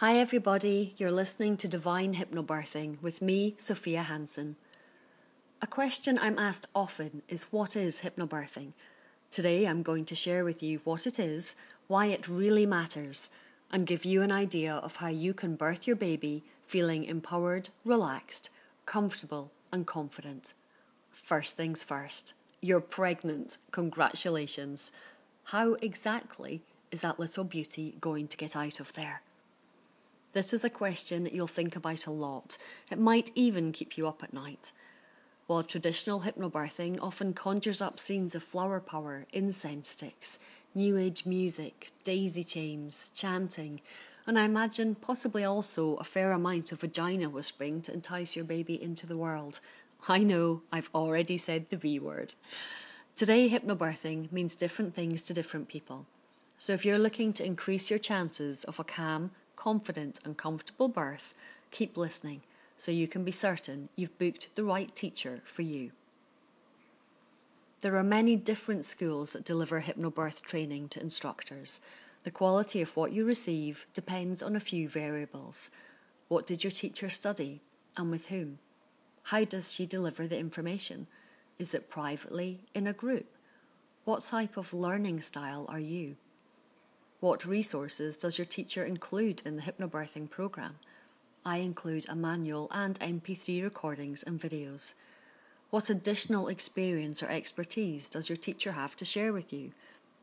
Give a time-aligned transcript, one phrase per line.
[0.00, 0.92] Hi, everybody.
[0.98, 4.56] You're listening to Divine Hypnobirthing with me, Sophia Hansen.
[5.62, 8.74] A question I'm asked often is what is hypnobirthing?
[9.30, 11.56] Today I'm going to share with you what it is,
[11.86, 13.30] why it really matters,
[13.72, 18.50] and give you an idea of how you can birth your baby feeling empowered, relaxed,
[18.84, 20.52] comfortable, and confident.
[21.10, 23.56] First things first, you're pregnant.
[23.70, 24.92] Congratulations.
[25.44, 26.60] How exactly
[26.90, 29.22] is that little beauty going to get out of there?
[30.36, 32.58] This is a question that you'll think about a lot.
[32.90, 34.70] It might even keep you up at night.
[35.46, 40.38] While traditional hypnobirthing often conjures up scenes of flower power, incense sticks,
[40.74, 43.80] new age music, daisy chains, chanting,
[44.26, 48.74] and I imagine possibly also a fair amount of vagina whispering to entice your baby
[48.74, 49.60] into the world.
[50.06, 52.34] I know, I've already said the V word.
[53.14, 56.04] Today, hypnobirthing means different things to different people.
[56.58, 61.34] So if you're looking to increase your chances of a calm, confident, and comfortable birth,
[61.70, 62.42] keep listening
[62.76, 65.92] so you can be certain you've booked the right teacher for you.
[67.80, 71.80] There are many different schools that deliver hypnobirth training to instructors.
[72.24, 75.70] The quality of what you receive depends on a few variables.
[76.28, 77.60] What did your teacher study
[77.96, 78.58] and with whom?
[79.24, 81.06] How does she deliver the information?
[81.58, 83.26] Is it privately, in a group?
[84.04, 86.16] What type of learning style are you?
[87.20, 90.78] What resources does your teacher include in the hypnobirthing program?
[91.46, 94.92] I include a manual and MP3 recordings and videos.
[95.70, 99.72] What additional experience or expertise does your teacher have to share with you?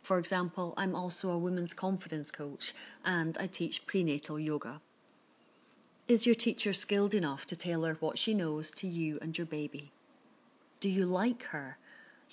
[0.04, 4.80] For example, I'm also a women's confidence coach and I teach prenatal yoga.
[6.08, 9.92] Is your teacher skilled enough to tailor what she knows to you and your baby?
[10.80, 11.78] Do you like her?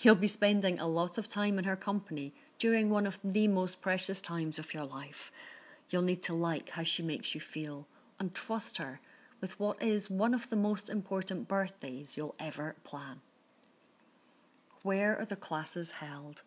[0.03, 3.83] You'll be spending a lot of time in her company during one of the most
[3.83, 5.31] precious times of your life.
[5.91, 7.87] You'll need to like how she makes you feel
[8.19, 9.01] and trust her
[9.43, 13.21] with what is one of the most important birthdays you'll ever plan.
[14.83, 16.45] Where are the classes held?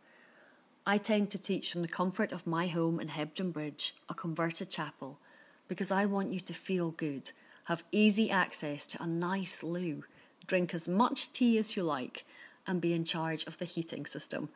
[0.85, 4.71] I tend to teach from the comfort of my home in Hebden Bridge, a converted
[4.71, 5.19] chapel,
[5.67, 7.31] because I want you to feel good,
[7.65, 10.05] have easy access to a nice loo,
[10.47, 12.25] drink as much tea as you like,
[12.65, 14.49] and be in charge of the heating system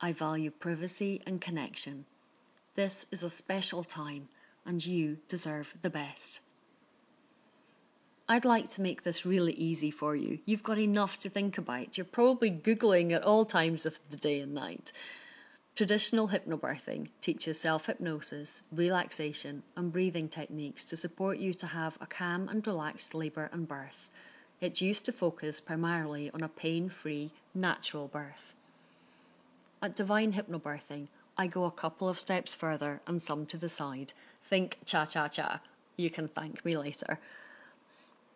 [0.00, 2.04] I value privacy and connection.
[2.76, 4.28] This is a special time,
[4.64, 6.38] and you deserve the best.
[8.28, 10.38] I'd like to make this really easy for you.
[10.44, 11.96] You've got enough to think about.
[11.98, 14.92] You're probably Googling at all times of the day and night.
[15.74, 22.06] Traditional hypnobirthing teaches self hypnosis, relaxation, and breathing techniques to support you to have a
[22.06, 24.08] calm and relaxed labour and birth.
[24.60, 28.52] It used to focus primarily on a pain free, natural birth.
[29.80, 34.12] At Divine Hypnobirthing, I go a couple of steps further and some to the side.
[34.42, 35.60] Think cha cha cha.
[35.96, 37.20] You can thank me later.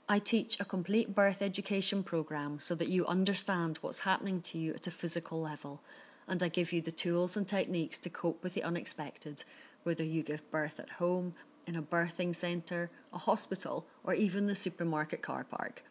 [0.09, 4.75] I teach a complete birth education program so that you understand what's happening to you
[4.75, 5.81] at a physical level,
[6.29, 9.43] and I give you the tools and techniques to cope with the unexpected,
[9.83, 11.35] whether you give birth at home,
[11.67, 15.83] in a birthing centre, a hospital, or even the supermarket car park.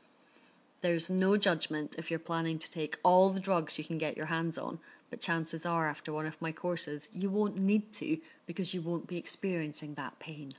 [0.82, 4.28] There's no judgment if you're planning to take all the drugs you can get your
[4.28, 4.80] hands on
[5.12, 9.06] but chances are after one of my courses you won't need to because you won't
[9.06, 10.54] be experiencing that pain.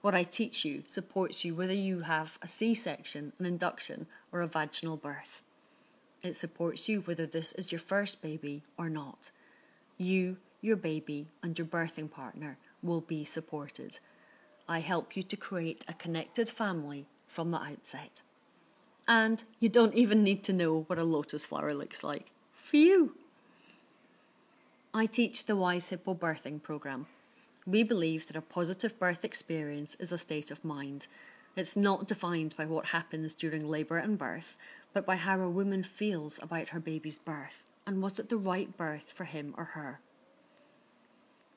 [0.00, 4.40] What I teach you supports you whether you have a C section, an induction, or
[4.40, 5.42] a vaginal birth.
[6.22, 9.30] It supports you whether this is your first baby or not.
[9.98, 13.98] You, your baby, and your birthing partner will be supported.
[14.66, 18.22] I help you to create a connected family from the outset.
[19.10, 22.30] And you don't even need to know what a lotus flower looks like.
[22.52, 23.16] For you.
[24.94, 27.08] I teach the Wise Hippo Birthing Program.
[27.66, 31.08] We believe that a positive birth experience is a state of mind.
[31.56, 34.56] It's not defined by what happens during labour and birth,
[34.92, 38.76] but by how a woman feels about her baby's birth and was it the right
[38.76, 39.98] birth for him or her.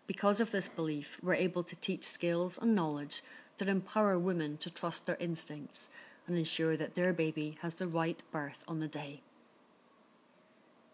[0.07, 3.21] Because of this belief, we're able to teach skills and knowledge
[3.59, 5.91] that empower women to trust their instincts
[6.27, 9.21] and ensure that their baby has the right birth on the day.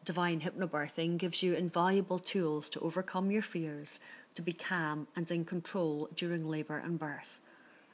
[0.06, 4.00] Divine Hypnobirthing gives you invaluable tools to overcome your fears,
[4.34, 7.40] to be calm and in control during labour and birth.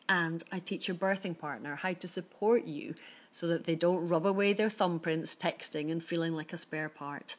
[0.07, 2.93] And I teach your birthing partner how to support you
[3.31, 7.35] so that they don't rub away their thumbprints texting and feeling like a spare part.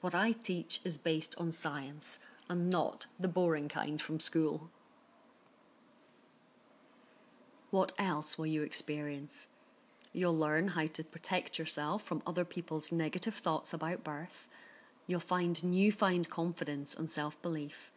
[0.00, 4.70] What I teach is based on science and not the boring kind from school.
[7.70, 9.48] What else will you experience?
[10.12, 14.48] You'll learn how to protect yourself from other people's negative thoughts about birth.
[15.06, 17.90] You'll find newfound confidence and self belief.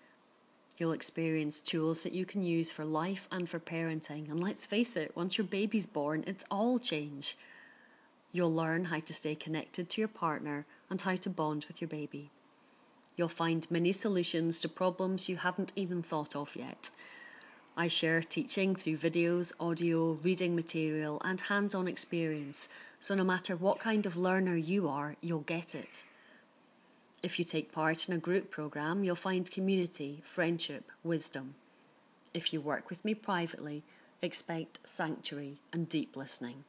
[0.78, 4.30] You'll experience tools that you can use for life and for parenting.
[4.30, 7.36] And let's face it, once your baby's born, it's all change.
[8.32, 11.90] You'll learn how to stay connected to your partner and how to bond with your
[11.90, 12.32] baby.
[13.18, 16.92] You'll find many solutions to problems you hadn't even thought of yet.
[17.78, 22.68] I share teaching through videos, audio, reading material, and hands on experience,
[23.00, 26.04] so no matter what kind of learner you are, you'll get it.
[27.24, 31.56] If you take part in a group program, you'll find community, friendship, wisdom.
[32.34, 33.84] If you work with me privately,
[34.22, 36.64] expect sanctuary and deep listening.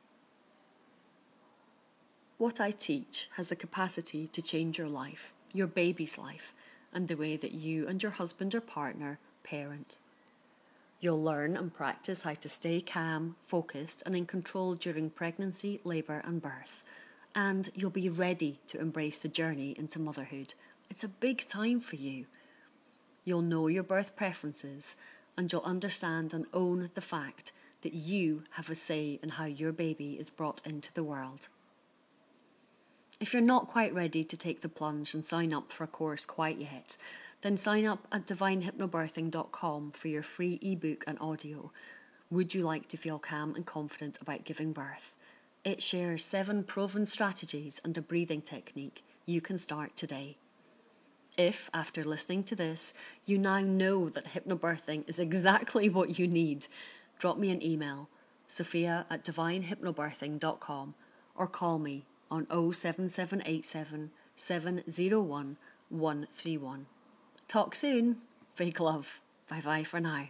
[2.39, 6.55] What I teach has the capacity to change your life, your baby's life,
[6.93, 9.99] and the way that you and your husband or partner parent.
[11.01, 16.23] You'll learn and practice how to stay calm, focused, and in control during pregnancy, labour,
[16.25, 16.83] and birth
[17.35, 20.55] and you'll be ready to embrace the journey into motherhood.
[20.89, 22.27] It's a big time for you.
[23.25, 24.97] You'll know your birth preferences
[25.37, 27.53] and you'll understand and own the fact
[27.83, 31.49] that you have a say in how your baby is brought into the world.
[33.21, 36.25] If you're not quite ready to take the plunge and sign up for a course
[36.25, 36.97] quite yet,
[37.43, 41.73] then sign up at divinehypnobirthing.com for your free ebook and audio.
[42.31, 45.15] Would you like to feel calm and confident about giving birth?
[45.65, 50.37] It shares seven proven strategies and a breathing technique you can start today.
[51.37, 52.95] If, after listening to this,
[53.25, 56.67] you now know that hypnobirthing is exactly what you need,
[57.19, 58.09] drop me an email,
[58.47, 60.95] sophia at divinehypnobirthing.com,
[61.37, 65.57] or call me on 07787 701
[65.89, 66.87] 131.
[67.51, 68.19] Talk soon.
[68.55, 69.19] Big love.
[69.49, 70.29] Bye bye for now.